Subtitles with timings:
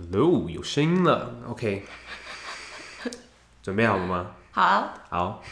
[0.00, 1.84] Hello，有声音了，OK，
[3.60, 4.30] 准备好了吗？
[4.52, 5.42] 好，好。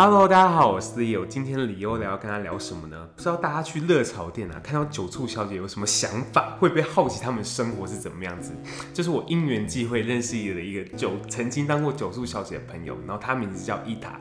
[0.00, 1.26] Hello，大家好，我是 Leo。
[1.26, 3.08] 今天的理由聊要跟他聊什么呢？
[3.16, 6.56] 不知道大家去热潮店啊，看到酒促小姐有什么想法？
[6.60, 8.52] 会不会好奇他们生活是怎么样子？
[8.94, 14.20] 就是我因缘际会认识了一个酒曾经当过酒促小姐的朋友，然后她名字叫伊塔。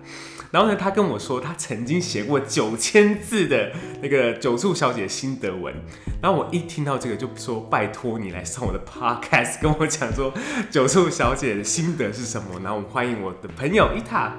[0.50, 3.72] 然后呢，她跟我说，她曾经写过九千字的
[4.02, 5.72] 那个酒促小姐心得文。
[6.20, 10.34] 然后我一听到这个，就说拜托你来上我的 Podcast，跟我讲说
[10.72, 12.62] 酒促小姐的心得是什么。
[12.64, 14.38] 然后我欢迎我的朋友伊塔。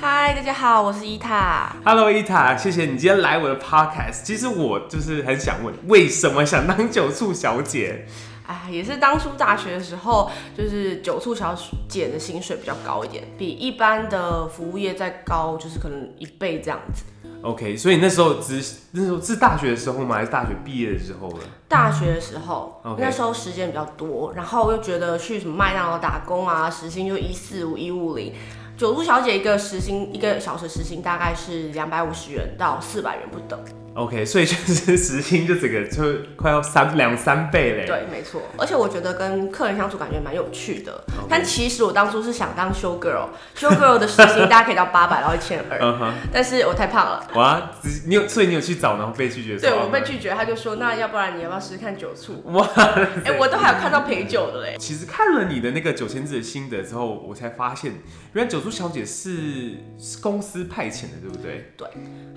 [0.00, 1.74] 嗨，大家好，我是伊塔。
[1.84, 4.22] Hello，伊塔，谢谢你今天来我的 podcast。
[4.22, 8.06] 其实我就是很想问，为什么想当酒醋小姐？
[8.46, 11.54] 哎，也是当初大学的时候，就是酒醋小
[11.88, 17.04] 姐的薪水比较高一点，比一般的服务业再高，就是可能一倍这样子。
[17.42, 18.60] OK，所以那时候只
[18.92, 20.16] 那时候是大学的时候吗？
[20.16, 21.38] 还是大学毕业的时候了？
[21.68, 22.96] 大学的时候，Okay.
[22.98, 28.32] 那时候时间比较多，然后又觉得去什么麦当劳打工啊，时薪就一四五一五零。
[28.78, 33.58] 九度小姐一个时薪，一个小时时薪大概是两百五十元到四百元不等。
[33.98, 36.02] OK，所以就是 时薪就整个就
[36.36, 37.84] 快要三两三倍嘞。
[37.84, 38.42] 对，没错。
[38.56, 41.04] 而且我觉得跟客人相处感觉蛮有趣的。
[41.28, 46.14] 但其实我当初是想当 show girl，show girl 的时薪大家可以到八百到一千二。
[46.32, 47.26] 但是我太胖了。
[47.34, 47.72] 哇，
[48.06, 49.58] 你有，所以你有去找，然后被拒绝。
[49.58, 52.40] 对，我被拒绝，他就说，那要不然你要不要试试看酒促？
[52.52, 54.76] 哇，哎、欸，我都还有看到陪酒的嘞。
[54.78, 57.94] 其实看了你的那个九千字的心得之后，我才发现，
[58.34, 59.78] 原来酒促小姐是
[60.22, 61.72] 公司派遣的，对不对？
[61.76, 61.88] 对，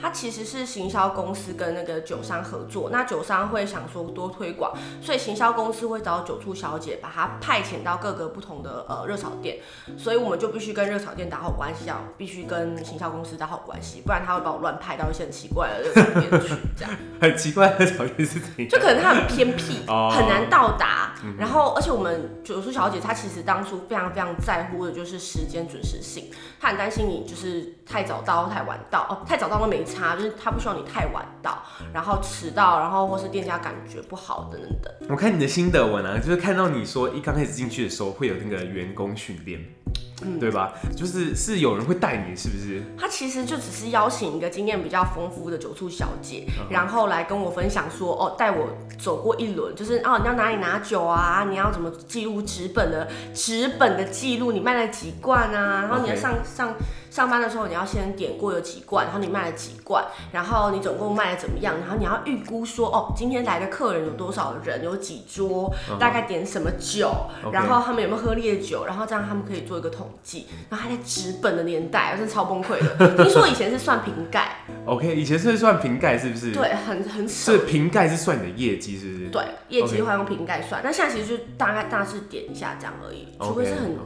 [0.01, 1.50] 她其实是行销公司。
[1.53, 9.57] 跟那个酒商合作，那酒商会想说多推广，所以行销公司会找酒促小姐把她派遣到各个不同的呃热炒店，
[9.97, 16.91] 所以我们就必须跟热炒店打好关系，要必须跟行销公司打好关系，不然他会把我乱派到一些很奇怪的热炒店去，这样。
[17.21, 18.67] 很奇怪的热炒店是怎样？
[18.69, 21.13] 就可能它很偏僻，很难到达。
[21.37, 31.61] 然后，而且我们酒促小姐她其实当初非常非常在乎的就是时间准时性，她很担心你就是太早到太晚到哦，太早到都没差，就是她不希望你太晚到，
[31.93, 34.93] 然后迟到，然后或是店家感觉不好等等等。
[35.09, 39.59] 我看你的心得文啊，就是看到你说一刚开始进去的时候会有那个员工训练。
[40.23, 40.73] 嗯，对吧？
[40.95, 42.83] 就是是有人会带你，是不是？
[42.95, 48.67] 他其实就只是邀请一个经验比较丰富的酒醋小姐，然后来跟我分享说，哦，带我
[48.99, 51.47] 走过一轮，就是哦，你要哪里拿酒啊？
[51.49, 54.51] 你要怎么记录纸本的纸本的记录？
[54.51, 55.81] 你卖了几罐啊？
[55.81, 56.71] 然后你要上上。
[57.11, 61.75] 上班的时候你要先点过有几罐，然后你卖了几罐，然后你总共卖的怎么样？
[61.81, 65.97] 然后你要预估说，哦，今天来的客人有多少人，有几桌，uh.
[65.99, 67.11] 大概点什么酒.
[67.51, 70.47] 然后他们有没有喝烈酒，然后这样他们可以做一个统计。
[70.69, 73.09] 然后还在纸本的年代，我真的超崩溃的。
[73.21, 76.53] 听说以前是算瓶盖，OK，以前是算瓶盖是不是？
[76.53, 79.29] 对，很很少是瓶盖是算你的业绩是不是？
[79.29, 83.97] 对，业绩的话用瓶盖算，但.现在其实就大概大致点一下这样而已，除非是很.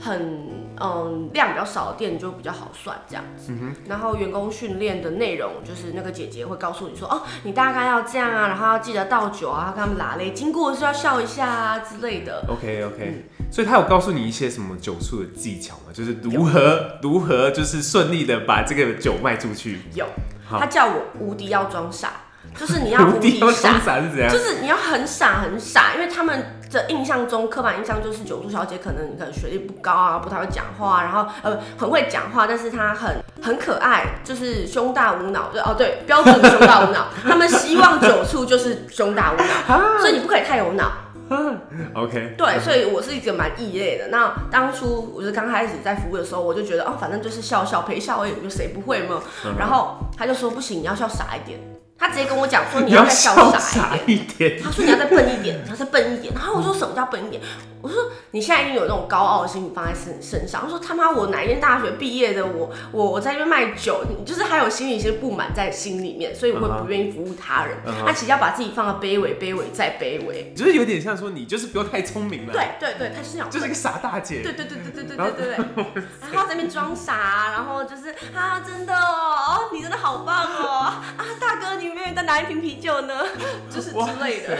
[0.00, 0.48] 很
[0.80, 2.47] 嗯量比较少的店就比较。
[2.48, 12.42] 比较好算这样子，嗯、然后员工训练的内容就是那个姐姐会告诉你说，哦，你大概要这样啊，然后要记得倒酒啊，跟他们拉嘞，经过的时候要笑一下啊之类的。
[12.48, 15.92] OK OK，、嗯、所以他有告诉你一些什么酒醋的技巧吗？
[15.92, 19.80] 就是如何如何就是顺利的把这个酒卖出去？
[19.92, 20.06] 有，
[20.48, 22.12] 他叫我无敌要装傻，
[22.56, 24.32] 就是你要 无敌傻，傻是怎样？
[24.32, 26.54] 就是你要很傻很傻，因为他们。
[26.70, 37.06] 这印象中，刻板印象就是酒促小姐可能你可能学历不高啊，不太会讲话，然后呃很会讲话，但是她很很可爱，就是胸大无脑，就哦对，标准的胸大无脑。
[37.22, 40.92] 他们希望九处就是胸大无脑， 所以你不可以太有脑。
[41.94, 42.34] OK。
[42.38, 44.08] 对，所以我是一个蛮异类的。
[44.08, 49.20] 那当初我就刚开始在服务的时候，我就觉得哦，反正就是笑笑陪笑而已，就谁不会嘛。
[49.58, 51.60] 然后他就说不行，你要笑傻一点。
[51.98, 54.62] 他直接跟我讲说，你要再潇洒一点。
[54.62, 56.32] 他说你要再笨一点，你要再笨一点。
[56.32, 57.42] 然后我说什么叫笨一点？
[57.80, 57.96] 我说
[58.32, 60.62] 你现在已经有那种高傲的心理放在身身上。
[60.62, 62.46] 他说他妈我哪一天大学毕业的？
[62.46, 67.76] 我我我在那边卖酒，你就是还有心里一些不满在心里面，所以我会不愿意服务他人。
[67.84, 68.06] Uh -huh.
[68.06, 72.52] 他其实要把自己放到卑微，卑微再卑微，就是有点像说你就是不要太聪明了。
[72.52, 74.40] 对对对，他是想就是个傻大姐。
[74.42, 76.04] 对对对对对对对对对。
[76.32, 80.80] 然后在那边装傻，然后就是啊真的哦，你真的好棒哦
[81.16, 81.87] 啊大哥你。
[82.14, 83.14] 再拿一瓶啤酒呢，
[83.70, 84.56] 就是之类的。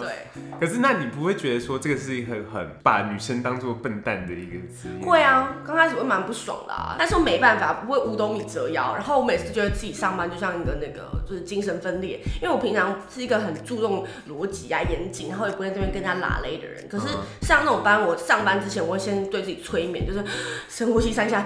[0.00, 0.26] 对。
[0.58, 5.06] 可是，那你不会觉得说这个是一个很把女生当做笨蛋的一个职业？
[5.06, 6.96] 会啊，刚开始会蛮不爽的啊。
[6.98, 8.94] 但是我没办法，不会五斗米折腰。
[8.94, 16.88] 然后我每次觉得自己上班就像一个那个就是精神分裂，因为我平常是一个很注重逻辑啊、严谨，然后也不会在这边跟人家拉勒的人。
[16.88, 17.06] 可是
[17.42, 20.24] 像那种班，我上班之前我会先对自己催眠，就是
[20.68, 21.44] 深呼吸三下。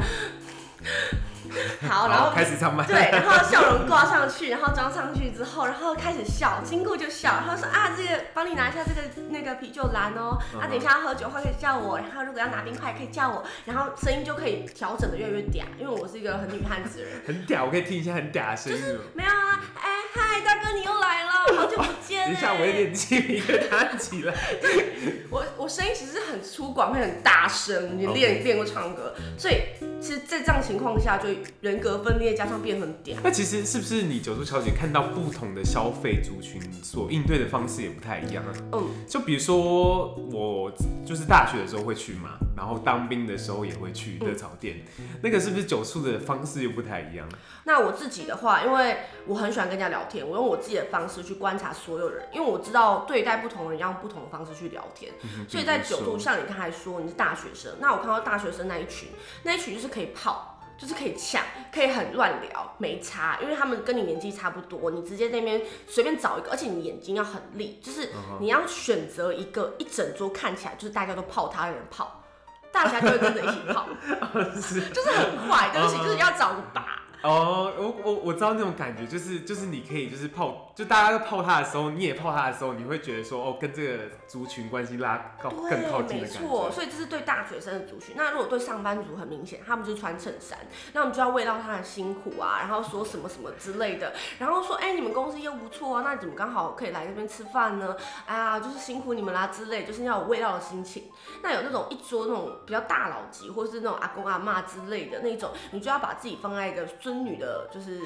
[1.89, 2.85] 好，然后开始唱麦。
[2.87, 17.23] 对，然后笑容挂上去，然后装上去之后，然后开始笑，经过就笑，然后说啊，这个帮你拿一下这个那个啤酒篮哦，啊，等一下要喝酒的话可以叫我，然后如果要拿冰块可以叫我，然后声音就可以调整的越来越嗲，因为我是一个很女汉子的人。
[17.27, 18.79] 很嗲，我可以听一下很嗲的声音。
[18.79, 22.27] 就是没有啊，哎嗨，大哥你又来了，好久不见。
[22.29, 24.35] 等一下我有点鸡皮疙瘩起来。
[24.61, 29.63] 对，我我声音其实很粗犷，会很大声，你练练过唱歌，所以。
[30.03, 31.29] 其实，在这样情况下，就
[31.61, 33.17] 人格分裂加上变很嗲。
[33.23, 38.53] 那其实是不是你九叔小姐看到不同的消费族群所应对的方式也不太一样啊？
[38.73, 40.73] 嗯，就比如说我
[41.07, 47.29] 就是大学的时候会去嘛，然后当兵的时候也会去热炒店，嗯、那个是不是九叔的方式又不太一样？
[47.65, 48.97] 那我自己的话，因为
[49.27, 55.13] 我很喜欢跟人家聊天，我用我自己的方式去观察所有人，因为我知道对待不同人要用不同的方式去聊天。
[55.23, 59.11] 嗯、所以在九叔，像你刚才说你是大学生，那我看到大学生那一群，
[59.45, 59.93] 那一群就是。
[59.93, 60.52] 可以泡，
[60.83, 61.41] 就是可以抢，
[61.73, 72.25] 可以很乱聊，没差，因为他们跟你年纪差不多，你直接那边随便找一个，而且你眼睛要很利，就是你要选择一个一整桌看起来就是大家都泡他的人泡，
[72.73, 73.87] 大家就会跟着一起泡，
[74.35, 76.99] 就是很坏，对不起，就是要找个把。
[77.23, 86.41] 哦，我我我知道那种感觉，就是就是你可以就是泡，就大家都泡他的时候，你也泡他的时候，你会觉得说哦，跟这个族群关系拉高更靠近的感觉。
[86.41, 88.15] 没错，所以这是对大学生的族群。
[88.17, 90.59] 那如果对上班族很明显，他们就穿衬衫，
[90.95, 97.95] 那我们就要慰劳他的辛苦啊，然后说什么什么之类的，然后说哎、欸，你们公司又不错啊，那你怎么刚好可以来这边吃饭呢？
[98.27, 101.05] 哎呀，就是辛苦你们啦之类，就是要有慰劳的心情。
[101.43, 108.01] 那有那种一桌那种比较大佬级，或是那种阿公阿妈之类的那种，你就要把自己放在一个孙女的，就是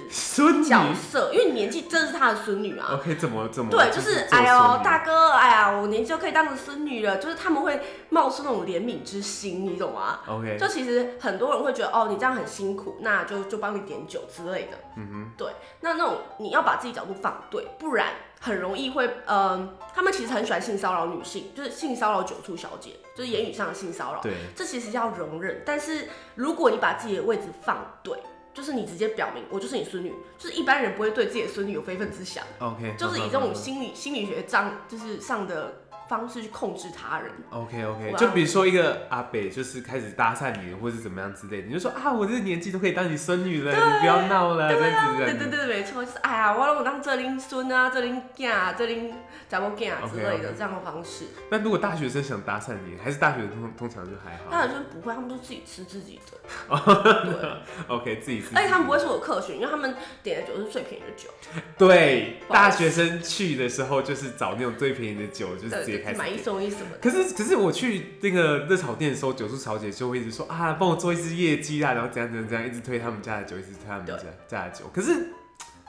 [0.65, 2.89] 角色，因为你年纪真的是他的孙女啊。
[2.93, 3.71] OK，怎么怎么？
[3.71, 7.81] 对，就是哎呦大哥，哎呀，我年纪就可以当成孙女了，就是他们会
[8.11, 14.79] 冒出那种怜悯之心，你懂吗？OK，就其实很多人会觉得哦，你这样很辛苦，那就就帮你点酒之类的。
[14.97, 15.49] 嗯哼，对，
[15.81, 18.09] 那那种你要把自己角度放对，不然
[18.41, 24.21] 很容易会，嗯、呃，他们其实很喜欢性骚扰女性，就是性骚扰酒醋小姐，就是言语上的性骚扰。
[24.21, 28.19] 对，这其实要容忍，但是如果你把自己的位置放对。
[28.57, 32.43] 就是你直接表明我就是你孙女，就是一般人不会对自己的孙女有非分之想。
[32.59, 35.83] OK，就是以这种心理心理学章就是上的。
[36.09, 37.31] 方式去控制他人。
[37.51, 45.25] OK OK，就比如说一个阿北就是开始搭讪你，或是怎么样之类的，你就说啊，我这个年纪都可以当你孙女了，你不要闹了，这样子。
[45.25, 49.15] 对对对，没错，就是哎呀，我让我当这林孙啊，这拎囝啊，这拎
[49.49, 51.27] 怎么囝啊之类的这样的方式。
[51.51, 54.51] 那如果大学生想搭讪你，还是大学生通通常就还好。
[54.51, 56.37] 大学生不会，他们都自己吃自己的。
[56.69, 57.51] 对
[57.89, 58.49] ，OK，自己吃。
[58.55, 61.29] 而且他们不会是我客群，因为他们点的酒是最便宜的酒。
[61.77, 66.99] 对，大学生去的时候就是找那种最便宜的酒，就是直接开始买一送一什么的。
[66.99, 74.15] 可是可是我去那个热炒店的时候，九叔小姐就会一直说啊，帮我做一只业绩啦，然后怎样怎样怎样，一直推他们家的酒，一直推他们家
[74.47, 74.91] 家的酒。
[74.93, 75.29] 可是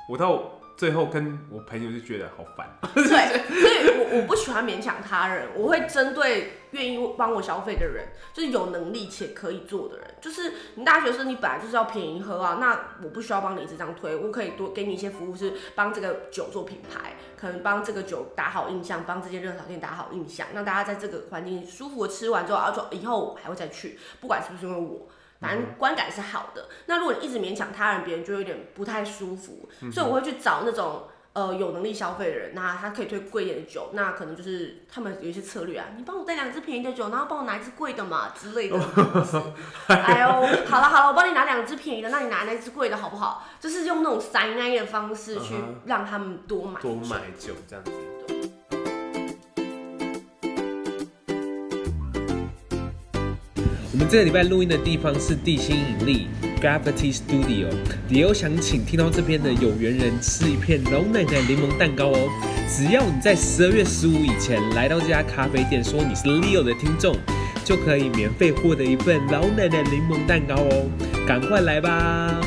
[0.09, 2.68] 我到最后跟我朋友就觉得好烦。
[2.94, 6.51] 对，所以我我不喜欢勉强他人，我会针对。
[6.72, 10.08] 愿意帮我消费的人，就是有能力且可以做的人。
[10.19, 25.08] 就是你大学生，你本来就是要便宜喝啊，那我不需要帮你一直这样推，我可以多给你一些服务，是帮这个酒做品牌，可能帮这个酒打好印象，帮这些热炒店打好印象，让大家在这个环境舒服的吃完之后，啊，说以后还会再去，不管是不是因为我，
[25.40, 26.68] 反正观感是好的。
[26.88, 31.08] 那如果你一直勉强他人，别人就有点不太舒服，所以我会去找那种。
[31.38, 38.76] 呃，有能力消费的人，那他可以推贵一点的酒，那可能就是他们有一些策略啊，你帮我带两支便宜的酒，然后帮我拿一支贵的嘛之类的。
[39.85, 40.28] 哎呦，
[40.66, 43.45] 好了好了，我帮你拿两支便宜的，那你拿那支贵的好不好？
[43.59, 45.54] 就是用那种塞奶的方式去
[45.85, 47.92] 让他们多买多买酒这样子。
[53.94, 56.28] 我们这个礼拜录音的地方是地心引力。
[56.61, 57.68] Gravity Studio，
[58.09, 62.30] 也有想请听到这边的有缘人吃一片老奶奶柠檬蛋糕哦。
[62.68, 67.16] 只要你在十二月十五以前来到这家咖啡店，说你是 Leo 的听众，
[67.64, 70.90] 就可以免费获得一份老奶奶柠檬蛋糕哦。
[71.28, 72.42] 赶快来吧！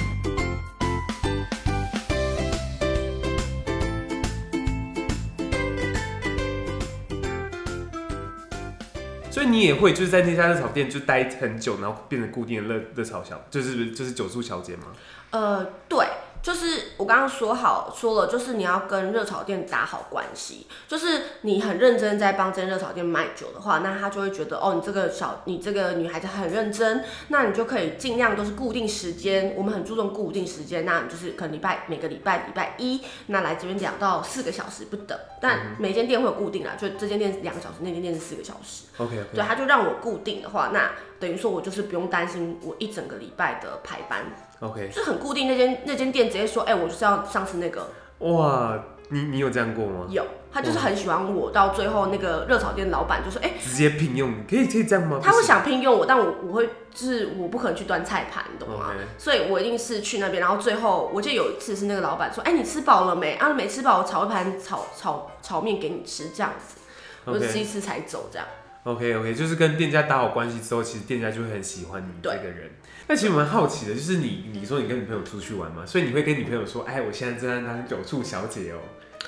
[9.31, 14.87] 所以你也会就是在那家热炒店就待很久，然后变成固定的热热炒小，就是就是酒促小姐吗？
[15.31, 16.07] 呃，对。
[16.43, 38.85] 就是我刚刚说好说了，就是你要跟热炒店打好关系，就是你很认真在帮这间热炒店卖酒的话，那他就会觉得哦，你这个小你这个女孩子很认真，那你就可以尽量都是固定时间，我们很注重固定时间，那你就是可能礼拜每个礼拜礼拜一，那来这边两到四个小时不等，但每间店会有固定啦，就这间店两个小时，那间店是四个小时。
[38.97, 39.35] OK，, okay.
[39.35, 40.91] 对，他就让我固定的话，那。
[41.21, 44.25] 等于说我就是不用担心我一整个礼拜的排班
[44.61, 47.89] ，OK，就很固定那间那间店直接说，哎、欸，我就是要上次那个。
[48.19, 50.07] 哇，你你有这样过吗？
[50.09, 55.19] 有，他就是很喜欢我，到最后那个热炒店老板就说，哎、欸，直接聘用，可以可以这样吗？
[55.23, 63.37] 他会想聘用我，但我我会就是我不可能去端菜盘，懂吗.所以我一定是去那边，然后最后我记得有一次是那个老板说，哎、欸，你吃饱了没？
[63.37, 66.77] 啊，没吃饱，我炒一盘炒炒炒面给你吃，这样子，
[67.25, 68.47] 我就吃一吃才走，这样。
[68.85, 72.71] OK OK，就是跟店家打好关系之后，其实店家就会很喜欢你这个人。
[73.11, 78.79] 那其实我蛮好奇的，就是你你说你跟女朋友出去玩嘛，所以你会跟女朋友说，哎，我现在正在当酒促小姐哦，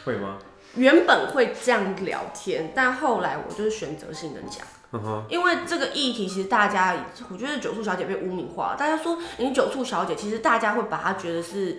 [0.05, 0.39] 会吗？
[0.77, 6.95] 原本会这样聊天，但后来我就是选择性的讲，嗯哼，因为这个议题其实大家，
[7.29, 11.79] 我觉得九处小姐被污名化，大家说你九处小姐，其实大家会把她觉得是，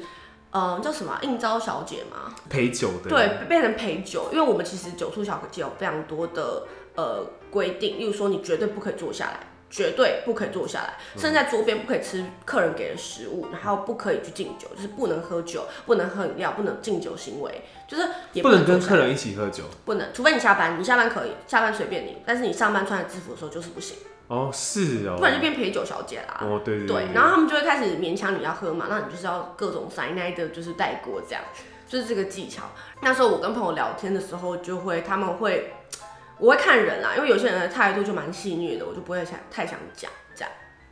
[0.51, 6.63] 嗯、呃，叫什么应招小姐吗，陪酒的，对，变成陪酒，因为我们其实九处小姐有非常多的。
[6.95, 9.39] 呃，规定，例如说，你绝对不可以坐下来，
[9.73, 23.97] 绝对不可以坐下来，甚至在桌边不可以吃客人给的食物，然后不可以去敬酒，就是不能喝酒，不能喝饮料，不能敬酒行为，就是也不能，跟客人一起喝酒，不能，除非你下班，你下班可以，下班随便你，但是你上班穿着制服的时候就是不行。
[24.27, 26.37] 哦，是哦，不然就变陪酒小姐啦。
[26.41, 31.43] 哦，对对对，对，然后他们就会开始勉强你要喝嘛，那你就是要各种塞奶的，就是带过这样，
[31.87, 32.61] 就是这个技巧。
[33.01, 35.73] 那时候我跟朋友聊天的时候，就会他们会。
[36.37, 40.11] 我会看人啦，因为有些人的态度就蛮戏虐的，我就不会想太想讲。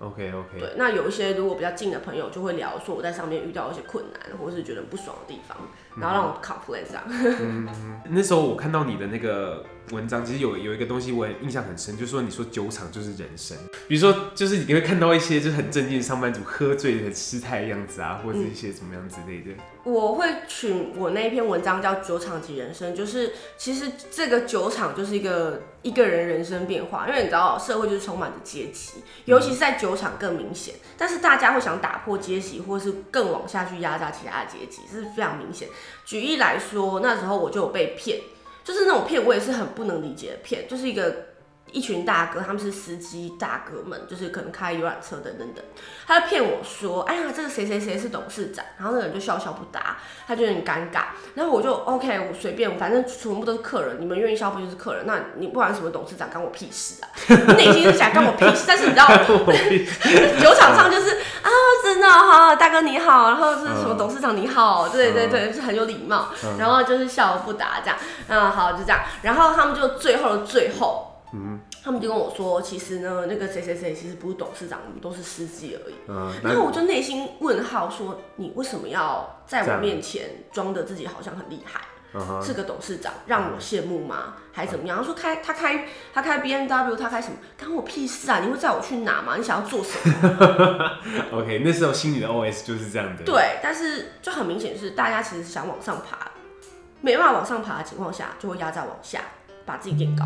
[0.02, 0.60] OK OK。
[0.60, 5.58] 对，那有一些如果比较近的朋友就会聊说我在上面遇到一些困难，或者是觉得不爽的地方，
[5.96, 7.04] 然后让我 complain 这样。
[7.10, 7.68] 嗯，
[8.10, 19.52] 那时候我看到你的那个文章，其实有有一个东西我也印象很深，就是说你说酒厂就是人生，比如说就是你会看到一些就是很正经的上班族喝醉的失态的样子啊，或者一些怎么样之类的。
[19.84, 30.76] 我会取我那一篇文章叫《酒厂即人生》，就是其实这个酒厂就是一个一个人人生变化，因为你知道社会就是充满着阶级，尤其是在酒场更明显。
[30.98, 35.68] 但是大家会想打破阶级，或是更往下去压榨其他的阶级，这是非常明显。
[36.06, 38.20] 举例来说，那时候我就有被骗，
[38.64, 41.31] 就是那种骗，我也是很不能理解的骗，就是一个。
[41.72, 45.64] 一群大哥，他们是司机大哥们，就是可能开游览车等等等。
[46.06, 49.98] 他就骗我说：“哎呀，这个谁谁谁是董事长。”然后那个人就笑笑不答，
[50.28, 51.06] 他就有点尴尬。
[51.36, 55.06] 然后我就 OK，我随便，反正全部都是客人，你们愿意消费就是客人。
[55.06, 57.08] 那你不管什么董事长，干我屁事啊！
[57.56, 59.08] 内心是想干我屁事，但是你知道，
[60.42, 61.12] 酒场上就是
[61.42, 61.50] 啊，
[61.84, 66.28] 真的哈，大哥你好，然后是什么董事长你好，对对对，是很有礼貌，
[66.60, 67.98] 然后就是笑而不答这样。
[68.28, 69.00] 嗯，好，就这样。
[69.22, 71.08] 然后他们就最后的最后。
[71.34, 75.94] 嗯，他们就跟我说，其实呢，那个谁谁谁其实不是董事长，我们都是司机而已。
[76.08, 81.82] 嗯，然后我就内心问号说，你为什么要在我面前装的自己好像很厉害，
[82.42, 84.36] 是个董事长，让我羡慕吗？
[84.52, 84.98] 还怎么样？
[84.98, 87.38] 他说开他开他开 B N W，他开什么？
[87.58, 88.40] 关我屁事啊！
[88.40, 89.38] 你会载我去哪吗？
[89.38, 90.92] 你想要做什么？
[91.40, 93.24] OK，那时候心里的 OS 就是这样的。
[93.24, 96.30] 对，但是就很明显是大家其实想往上爬，
[97.00, 99.22] 没办法往上爬的情况下，就会压在往下，
[99.66, 100.26] 把自己垫高。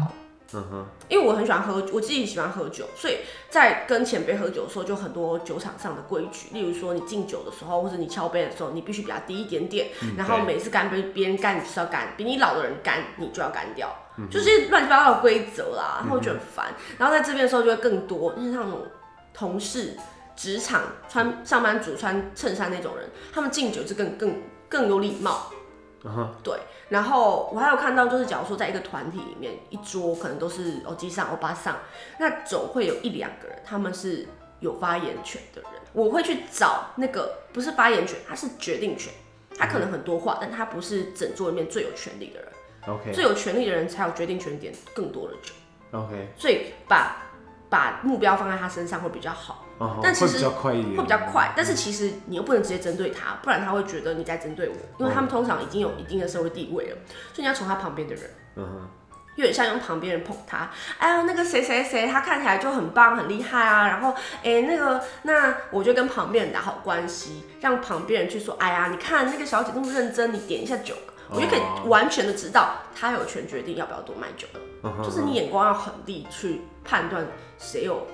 [0.54, 3.18] 嗯哼，因为我很喜欢喝，我自己喜欢喝酒，所以
[3.50, 16.74] 在跟前辈喝酒的时候，就很多酒场上的规矩，例如说你敬酒的时候，或者你敲杯的时候，你必须比他低一点点，嗯、然后每次干杯别人干你就是要干，比你老的人干你就要干掉，嗯、就是乱七八糟的规则啦，然后我觉得很烦。
[16.98, 18.86] 然后在这边的时候就会更多，就是那种
[19.34, 19.98] 同事、
[20.36, 25.52] 职场穿上班族穿衬衫那种人，他们敬酒就更更更有礼貌。
[26.04, 26.28] Uh huh.
[26.44, 31.78] 对，然后我还有看到，就是假如说在一个团体里面，一桌可能都是欧基上、欧巴上，
[32.20, 34.28] 那总会有一两个人，他们是
[34.60, 35.72] 有发言权的人。
[35.94, 39.12] 我会去找那个不是发言权，他是决定权，
[39.58, 40.38] 他可能很多话，uh.
[40.42, 42.50] 但他不是整桌里面最有权力的人。
[42.88, 45.54] OK，最有权力的人才有决定权，点更多的酒。
[45.92, 47.24] OK，所以把
[47.68, 49.65] 把目标放在他身上会比较好。
[50.02, 56.98] 但其实会比较快一点，会比较快，但是其实你又不能直接针对他，不然他会觉得你在针对我，因为他们通常已经有一定的社会地位了，
[57.34, 58.24] 所以你要从他旁边的人，
[58.56, 58.90] 嗯哼，
[59.36, 64.12] 有点像用旁边人捧他，哎呀，那个谁谁谁，他看起来就很棒很厉害啊，然后
[64.44, 70.96] 哎、欸、那个那我就跟旁边人打好关系，让旁边人去说，哎呀，你看那个小姐那么认真，你点一下酒，
[71.30, 77.28] 我就可以完全的知道他有权决定要不要多卖酒了，就是你眼光要很利去判断
[77.58, 78.08] 谁有。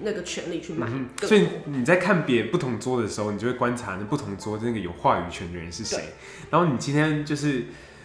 [0.00, 6.14] 那个权利去买，嗯，所以你在看别不同桌的时候，你就会观察那不同桌那个有话语权的人是谁，
[6.50, 7.64] 然后你今天就是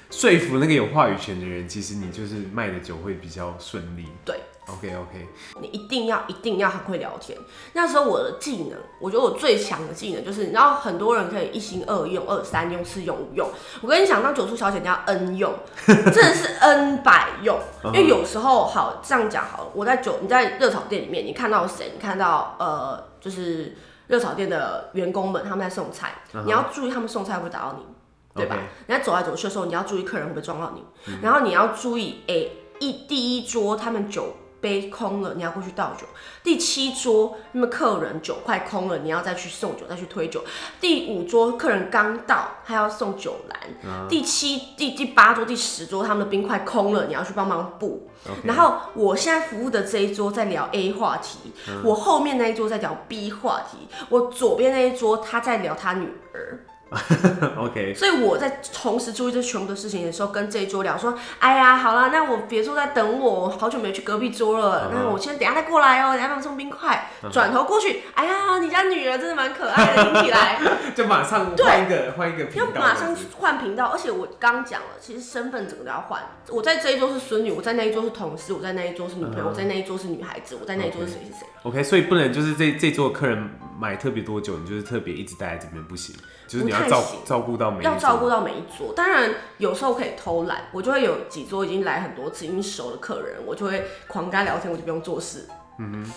[0.10, 4.06] 说服那个有话语权的人，其实你就是卖的酒会比较顺利。
[4.26, 5.28] 对，OK OK，
[5.60, 7.38] 你一定要一定要很会聊天。
[7.74, 13.50] 那时候我的技能，我觉得我最强的技能就是，你知道很多人可以一心二用、二三用、四用、五用。
[13.82, 15.54] 我跟你讲，当九叔小姐你要 N 用，
[15.86, 17.60] 真的是 N 百用。
[17.88, 21.92] 因为有时候好这样讲好了，我在酒你在热炒店里面，你看到谁？
[21.94, 23.76] 你看到呃，就是
[24.08, 26.14] 热炒店的员工们他们在送菜，
[26.46, 27.86] 你要注意他们送菜会不会打到你，
[28.34, 28.58] 对吧？
[28.88, 30.84] 你在走来走去的时候，你要注意客人会不会撞到你，
[31.22, 32.48] 然后你要注意哎，
[32.80, 34.38] 一第一桌他们酒。
[34.64, 36.08] 杯空了，你要过去倒酒。
[36.42, 40.42] 第七桌，那么客人酒快空了，你要再去送酒，再去推酒。
[40.80, 43.60] 第五桌，客人刚到，他要送酒篮。
[43.84, 44.08] Uh.
[44.08, 48.10] 第七、第第八桌、第十桌，他们的冰块空了，你要去帮忙补。
[48.46, 51.82] 然后我现在服务的这一桌在聊 A 话题，uh.
[51.84, 56.66] 我后面那一桌在聊 B 话题，我左边那一桌他在聊他女儿。
[57.58, 64.86] OK，所以我在同时注意这全部的事情的时候，跟这一桌聊说：“哎呀，好了，那我别桌在等我，好久没去隔壁桌了。
[64.86, 65.04] Uh huh.
[65.04, 67.10] 那我先等下再过来哦，等下帮我送冰块。
[67.32, 67.58] 转、uh huh.
[67.58, 70.60] 头过去，哎呀，你家女儿真的蛮可爱的，听起来
[70.96, 73.88] 就马上换一个换一个频道，要马上换频道。
[73.88, 76.22] 而且我刚讲了，其实身份整个都要换。
[76.50, 79.50] 我在这一桌是孙女，我在那一桌是同事，我在那一桌是女朋友，uh huh.
[79.50, 81.48] 我在那一桌是女孩子，我在那一桌是谁是谁。
[81.64, 86.16] OK，所以不能就是这这桌客人买特别多久，你就是特别一直待在这边不行。
[86.54, 88.94] 就是你要照照顾到每一桌，要照顾到每一桌。
[88.96, 95.48] 当然有时候可以偷懒，我就会有几桌已经来很多次，已经熟的客人，我就会狂跟他聊天，我就不用做事。
[95.80, 96.12] 嗯哼，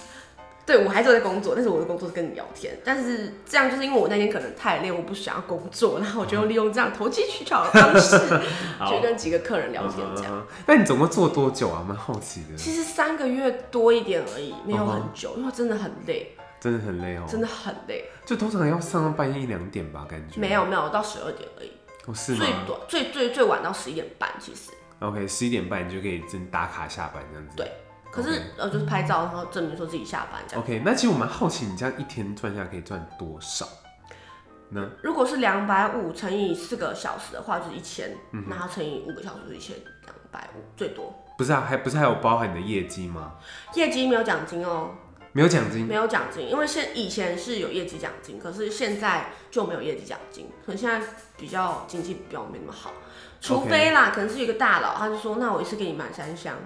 [0.67, 2.79] 对我还是在工作，但是我的工作是跟你聊天。
[2.85, 8.19] 但是这样就是因为我那天可能太累，我不想要工作，然后我就利用这样投机取巧的方式，
[8.79, 10.47] 好就 跟几个客人聊天这样。
[10.67, 11.83] 那你总共做多久啊？
[11.89, 12.57] 蛮好奇的。
[12.57, 16.36] 其实三个月多一点而已，没有很久，因为真的很累。
[16.61, 20.41] 真的很累哦，真的很累，就通常要上到半夜一两点吧，感觉。
[20.41, 21.73] 没有没有，到十二点而已。
[22.07, 22.39] 哦，是吗？
[22.39, 24.71] 最短最最最晚到十一点半，其实。
[25.01, 27.57] OK，十一点半你就可以真打卡下班这样子。
[27.57, 27.71] 对，
[28.11, 30.65] 可是呃，就是拍照，然后证明说自己下班这样。
[30.65, 33.69] OK，那其实我蛮好奇，你这样一天赚下来可以赚多少？
[34.71, 38.17] 那如果是两百五乘以四个小时的话，就是一千，
[38.49, 41.15] 然后乘以五个小时就是一千两百五最多。
[41.37, 43.35] 不是啊，还不是还有包含你的业绩吗？
[43.75, 44.91] 业绩没有奖金哦。
[45.37, 52.95] 没有奖金，没有奖金，因为现以前是有业绩奖金，可是现在就没有业绩奖金，可能现在比较经济比较没那么好，
[53.39, 56.57] 除非啦.可能是一个大佬，他就说，那我一次给你满三箱。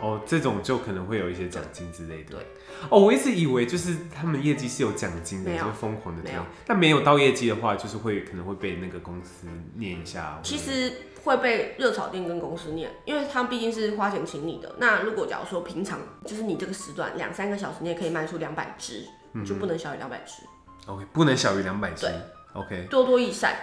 [0.00, 2.30] 哦，这种就可能会有一些奖金之类的。
[2.30, 2.46] 对，
[2.88, 10.40] 哦，我一直以为就是他们业绩是有奖金的，有就疯狂的这样，有但没有到业绩的话，就是会可能会被那个公司念一下。
[10.42, 10.92] 其实。
[11.24, 14.74] 会被热炒店跟公司念，因为他们毕竟是花钱请你的。
[14.78, 19.04] 那如果假如说平常就是你这个时段两三个小时，你也可以卖出两百只，
[19.34, 20.42] 嗯、就不能小于两百只。
[20.86, 22.06] OK，不能小于两百只。
[22.06, 22.14] 对
[22.54, 23.54] ，OK，多多益善。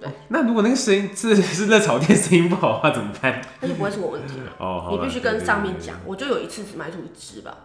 [0.00, 3.40] 对，哦、那如果那个声音是是热炒店声音不好的话怎么办？
[3.60, 4.52] 那就不会是我问题了。
[4.58, 5.96] 哦，你必须跟上面讲。
[6.04, 7.56] 我就有一次只卖出一只吧。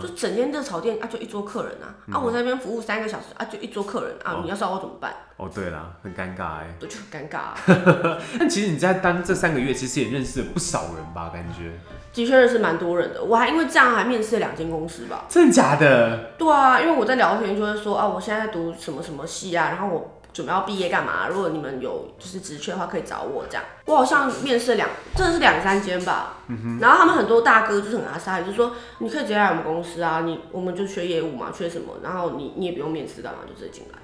[0.00, 5.14] 就整间热炒店啊，就一桌客人啊，啊，我在那边服务三个小时啊，就一桌客人啊，你要烧我怎么办？
[5.36, 8.18] 哦，对啦，很尴尬哎，对，就很尴尬啊。
[8.38, 11.30] 但其实你在当这三个月，其实也认识了不少人吧？
[11.32, 11.72] 感觉
[12.12, 15.24] 的确认识蛮多人的，我还因为这样还面试了两间公司吧？
[15.28, 16.32] 真的假的？
[16.36, 20.18] 对啊，因为我在聊天就会说啊，我现在在读什么什么系啊，然后我。
[20.32, 21.28] 准备要毕业干嘛？
[21.28, 23.64] 如果你们有就是职缺的话，可以找我这样。
[23.86, 26.38] 我好像面试两，真的是两三间吧。
[26.48, 26.78] 嗯哼。
[26.80, 33.98] 然后他们很多大哥就是很阿莎，就说你可以直接来我们公司啊，你我们就缺业务嘛，缺什么，然后你你也不用面试干嘛，就直接进来。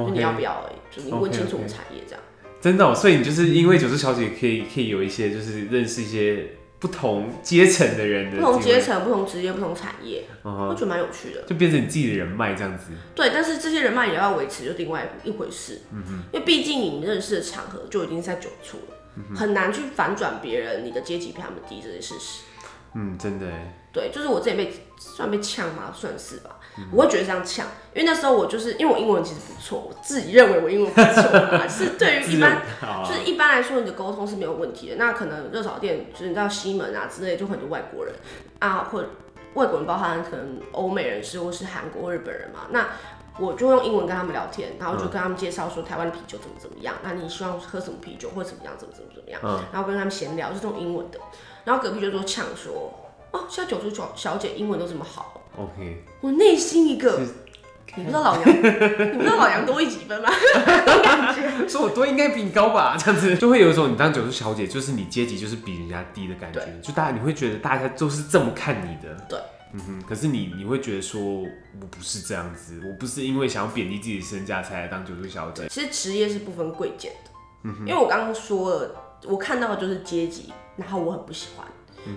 [0.00, 0.06] Okay.
[0.08, 2.20] 就你要不要而已，就你问清楚产业这样。
[2.20, 2.62] Okay, okay.
[2.62, 6.56] 真的哦，所以你就是因为酒促小姐可以可以有一些就是认识一些。
[6.80, 10.68] 不同阶层的人的，不同阶层、不同职业、不同产业，uh.
[10.68, 12.86] 我觉得蛮有趣的，就变成你自己的人脉这样子。
[13.14, 15.82] 对，但是这些人脉也要维持，就另外一回事。
[15.92, 22.44] 嗯哼，因为毕竟你认识的场合就已经在久处了，嗯、很难去反转别人你的阶级比他们低这些事实。
[22.94, 23.46] 嗯，真的。
[23.92, 26.50] 对，就是我自己被算被呛嘛，算是吧。
[26.78, 31.22] 嗯、我会觉得这样呛，因为那时候我就是因为我英文其实不错，我自己认为我英文不错
[31.58, 32.62] 嘛， 是对于一般，
[33.04, 34.96] 就是一般来说你的沟通是没有问题的。
[34.96, 38.14] 那可能热炒店就是你知道西门啊之类，就很多外国人
[38.60, 39.08] 啊，或者
[39.54, 42.68] 外国人包含可能欧美人士或是韩国、日本人嘛。
[42.70, 42.86] 那
[43.40, 51.18] 我就用英文跟他们聊天，然后就跟他们介绍说台湾的啤酒怎么怎么样，那你希望喝什么啤酒或者怎么样，怎么怎么怎么样，嗯、然后跟他们闲聊，就是用英文的。
[51.64, 52.96] 然后隔壁就说呛说。
[53.32, 56.02] 哦，现在酒促小姐英文都这么好，OK。
[56.20, 57.20] 我内心一个，
[57.94, 60.28] 你不知道老杨， 你不知道老杨多一几分吗？
[61.00, 69.38] 感 觉说我多应该比你高吧，这样子就会有一种你当九叔小姐，就是你阶级就是比人家低的感觉，就大家你会觉得大家都是这么看你的，对，
[69.74, 70.02] 嗯哼。
[70.08, 75.68] 可是你你会觉得说我不是这样子，我不是因为想要贬低自己的身价才来当九叔小姐。
[75.68, 77.30] 其实职业是不分贵贱的，
[77.62, 77.86] 嗯哼。
[77.86, 78.90] 因为我刚刚说了，
[79.28, 81.66] 我看到的就是阶级，然后我很不喜欢。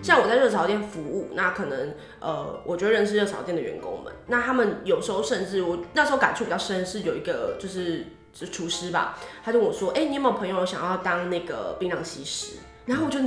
[0.02, 12.60] 像我在热炒店服务，那可能呃，我就认识热炒店的员工们，那他们有时候甚至我那时候感触比较深，是有一个就是是厨师吧，他就跟我说，哎、欸，你有没有朋友想要当那个槟榔西施？
[12.86, 13.20] 然后我就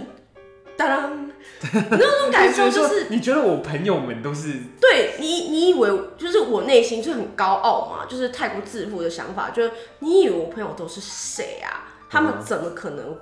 [0.79, 1.31] 当当，
[1.91, 11.85] 那种感受就是，你觉得我朋友们都是对你，你以为就是我内心是很高傲嘛，就是太过自负的想法，就是你以为我朋友都是谁啊？
[12.09, 13.19] 他们怎么可能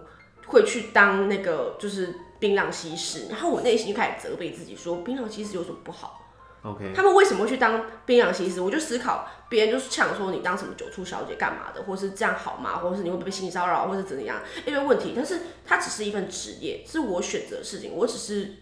[0.46, 3.26] 会去当那个就是槟榔西施？
[3.30, 6.20] 然后我内心就开始责备自己说，槟榔西施有什么不好
[6.62, 8.60] ？OK，他们为什么会去当槟榔西施？
[8.60, 12.78] 我就思考，别人就是呛说你当什么酒促小姐干嘛的，或是这样好吗？
[12.78, 14.40] 或者是你会不会被性骚扰，或是怎样？
[14.66, 15.12] 一堆问题。
[15.14, 18.54] 但是它只是一份职业，是我选择的事情，我只是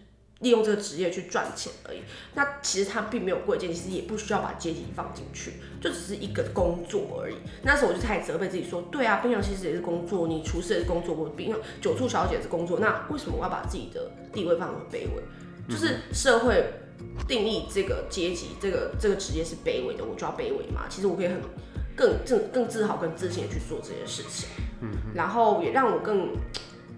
[0.43, 2.01] 利用这个职业去赚钱而已。
[2.35, 7.35] 那其实他并没有贵贱，其实也不需要把阶级放进去，就只是一个工作而已。
[7.63, 15.23] 那时候我就开始责备自己说，对啊，槟榔西施也是工作，你厨师也是工作，我槟榔酒促小姐也是工作，那为什么我要把自己的地位放那么卑微？
[15.67, 16.63] 就是社会。
[17.27, 20.85] 定义这个阶级，这个这个职业是卑微的，我就要卑微嘛。
[20.87, 21.41] 其实我可以很
[21.95, 24.47] 更更更自豪、更自信的去做这件事情，
[24.79, 26.29] 嗯，然后也让我更，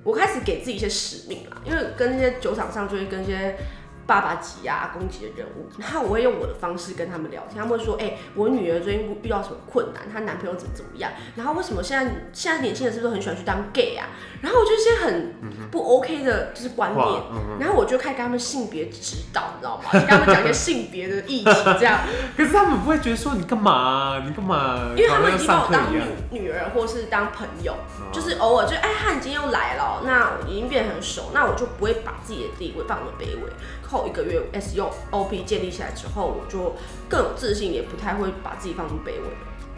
[0.05, 3.57] 我开始给自己一些使命啦，因为跟那些酒场上就会跟一些。
[4.05, 7.55] 爸爸级啊，攻击的人物，然后我会用我的方式跟他们聊天。
[7.55, 10.03] 他们会说：“哎、欸，我女儿最近遇到什么困难？
[10.11, 11.11] 她男朋友怎么怎么样？
[11.35, 14.07] 然后为什么现在现在年轻人是不是很喜欢去当 gay 啊？”
[14.41, 15.33] 然后我就一些很
[15.71, 19.89] 不 OK 的就是观念，嗯、然后我就开始跟他们性别指导，你知道吗？
[19.91, 22.01] 跟他们讲一些性别的议题，这样。
[22.37, 24.23] 可是他们不会觉得说你干嘛、啊？
[24.23, 24.91] 你干嘛？
[24.95, 33.51] 因为他们已经把我当女女儿或是当朋友，哦、就是偶尔就哎，他、欸、今天又来了，那我已经变得很熟，那我就不会把自己的地位放那么卑微。
[33.87, 36.73] 后一个月 SUOP 建立起来之后，我就
[37.09, 39.27] 更有自信，也不太会把自己放那么卑微。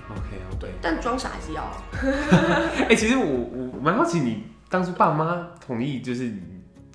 [0.09, 1.63] OK，对，但装傻还是要。
[2.85, 6.31] 哎、欸，其实我我蛮好奇，你当初爸妈同意就是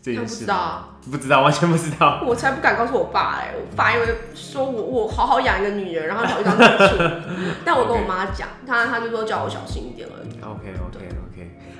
[0.01, 0.35] 这件事？
[0.35, 2.22] 不知道，不知道，完全不知道。
[2.27, 7.03] 我才不敢告诉我爸哎、欸，我爸因为说我我好好养一个女人，然后跑去当主厨。
[7.64, 10.40] 但我跟我妈讲，她她就说叫我小心一点而已。
[10.42, 11.09] OK OK。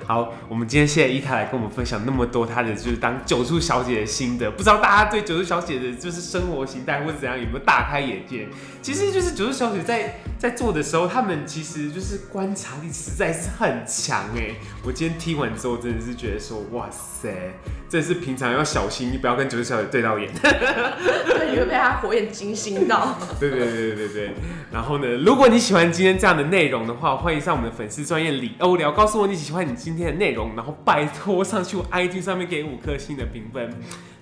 [0.05, 8.47] 好，我们今天谢谢伊泰来跟我们分享那么多他的就是当九叔小姐的心得，不知道大家对九叔小姐的就是生活形态或者怎样有没有大开眼界？
[8.81, 14.55] 其实就是九叔小姐在在做的时候，他们其实就是观察力实在是很强哎。
[14.85, 17.53] 我今天听完之后真的是觉得说，哇塞，
[17.87, 23.17] 这是平常要小心，你不要跟九叔小姐对到眼，对，你会被他火眼金睛到。
[23.39, 24.33] 对对对对对。
[24.71, 33.71] 然后呢，如果你喜欢今天这样的内容的话，欢迎上我们的粉丝专业里欧聊，告诉我你喜欢你今天的内容，然后拜托上去我 IG 上面给五颗星的评分。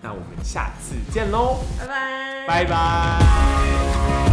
[0.02, 4.31] 那我们下次见喽，拜拜，拜拜。